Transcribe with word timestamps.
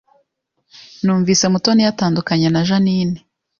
Numvise 1.03 1.45
Mutoni 1.53 1.81
yatandukanye 1.87 2.47
na 2.51 2.61
Jeaninne 2.67 3.19